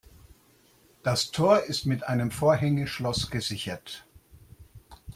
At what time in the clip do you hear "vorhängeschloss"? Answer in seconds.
2.31-3.29